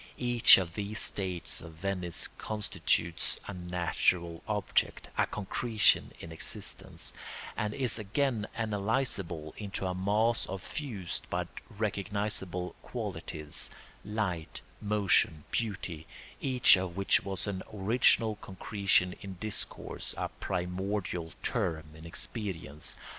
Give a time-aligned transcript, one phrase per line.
[0.17, 7.13] Each of these states of Venice constitutes a natural object, a concretion in existence,
[7.55, 16.97] and is again analysable into a mass of fused but recognisable qualities—light, motion, beauty—each of
[16.97, 22.97] which was an original concretion in discourse, a primordial term in experience.